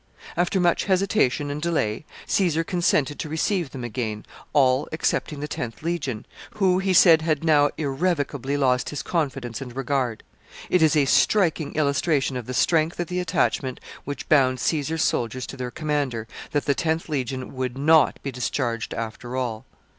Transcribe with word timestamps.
After 0.35 0.59
much 0.59 0.85
hesitation 0.85 1.51
and 1.51 1.61
delay, 1.61 2.05
Caesar 2.25 2.63
consented 2.63 3.19
to 3.19 3.29
receive 3.29 3.69
them 3.69 3.83
again, 3.83 4.25
all 4.51 4.89
excepting 4.91 5.41
the 5.41 5.47
tenth 5.47 5.83
legion, 5.83 6.25
who, 6.55 6.79
he 6.79 6.91
said, 6.91 7.21
had 7.21 7.43
now 7.43 7.69
irrevocably 7.77 8.57
lost 8.57 8.89
his 8.89 9.03
confidence 9.03 9.61
and 9.61 9.75
regard. 9.75 10.23
It 10.71 10.81
is 10.81 10.95
a 10.95 11.05
striking 11.05 11.75
illustration 11.75 12.35
of 12.35 12.47
the 12.47 12.55
strength 12.55 12.99
of 12.99 13.09
the 13.09 13.19
attachment 13.19 13.79
which 14.03 14.27
bound 14.27 14.59
Caesar's 14.59 15.03
soldiers 15.03 15.45
to 15.45 15.55
their 15.55 15.69
commander, 15.69 16.25
that 16.49 16.65
the 16.65 16.73
tenth 16.73 17.07
legion 17.07 17.53
would 17.53 17.77
not 17.77 18.17
be 18.23 18.31
discharged, 18.31 18.95
after 18.95 19.37
all. 19.37 19.65